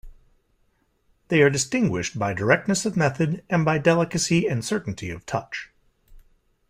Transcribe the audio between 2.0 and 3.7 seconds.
by directness of method and